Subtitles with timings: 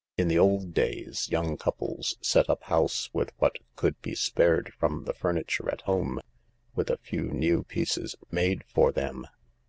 [0.16, 5.06] "Li the old days young couples set up house with what could be spared from
[5.06, 6.20] the furniture at home
[6.76, 9.26] with a few new pieces made for them.